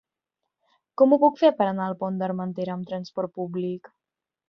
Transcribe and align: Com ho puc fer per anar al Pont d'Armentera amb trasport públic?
Com 1.01 1.13
ho 1.13 1.19
puc 1.25 1.37
fer 1.43 1.53
per 1.61 1.69
anar 1.73 1.87
al 1.91 1.99
Pont 2.01 2.19
d'Armentera 2.25 2.77
amb 2.79 2.91
trasport 2.93 3.39
públic? 3.41 3.97